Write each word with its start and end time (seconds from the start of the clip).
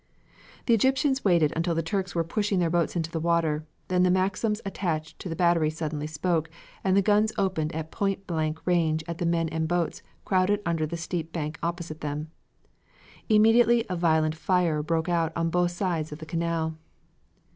The 0.65 0.73
Egyptians 0.73 1.23
waited 1.23 1.53
until 1.55 1.75
the 1.75 1.83
Turks 1.83 2.15
were 2.15 2.23
pushing 2.23 2.57
their 2.57 2.71
boats 2.71 2.95
into 2.95 3.11
the 3.11 3.19
water, 3.19 3.67
then 3.87 4.01
the 4.01 4.09
Maxims 4.09 4.59
attached 4.65 5.19
to 5.19 5.29
the 5.29 5.35
battery 5.35 5.69
suddenly 5.69 6.07
spoke, 6.07 6.49
and 6.83 6.97
the 6.97 7.03
guns 7.03 7.31
opened 7.37 7.75
at 7.75 7.91
point 7.91 8.25
blank 8.25 8.65
range 8.65 9.03
at 9.07 9.19
the 9.19 9.27
men 9.27 9.47
and 9.49 9.67
boats 9.67 10.01
crowded 10.25 10.59
under 10.65 10.87
the 10.87 10.97
steep 10.97 11.31
bank 11.31 11.59
opposite 11.61 12.01
them. 12.01 12.31
Immediately 13.29 13.85
a 13.91 13.95
violent 13.95 14.33
fire 14.33 14.81
broke 14.81 15.07
out 15.07 15.31
on 15.35 15.51
both 15.51 15.69
sides 15.69 16.11
of 16.11 16.17
the 16.17 16.25
Canal. 16.25 16.75